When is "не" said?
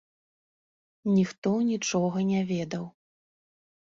2.33-2.41